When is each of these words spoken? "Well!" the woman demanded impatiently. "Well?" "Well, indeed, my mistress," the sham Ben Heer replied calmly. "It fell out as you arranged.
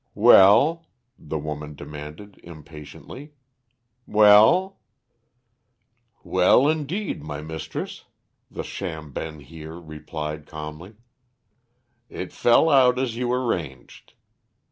"Well!" 0.15 0.87
the 1.19 1.37
woman 1.37 1.75
demanded 1.75 2.39
impatiently. 2.43 3.35
"Well?" 4.07 4.79
"Well, 6.23 6.67
indeed, 6.67 7.21
my 7.21 7.43
mistress," 7.43 8.05
the 8.49 8.63
sham 8.63 9.11
Ben 9.11 9.41
Heer 9.41 9.75
replied 9.75 10.47
calmly. 10.47 10.95
"It 12.09 12.33
fell 12.33 12.67
out 12.67 12.97
as 12.97 13.15
you 13.15 13.31
arranged. 13.31 14.15